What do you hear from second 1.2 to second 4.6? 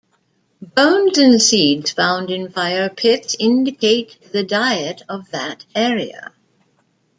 seeds found in fire pits indicate the